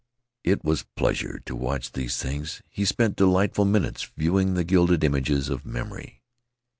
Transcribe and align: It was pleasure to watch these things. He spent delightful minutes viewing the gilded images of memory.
It 0.43 0.63
was 0.63 0.87
pleasure 0.95 1.39
to 1.45 1.55
watch 1.55 1.91
these 1.91 2.17
things. 2.17 2.63
He 2.67 2.85
spent 2.85 3.15
delightful 3.15 3.65
minutes 3.65 4.09
viewing 4.17 4.55
the 4.55 4.63
gilded 4.63 5.03
images 5.03 5.47
of 5.47 5.63
memory. 5.63 6.23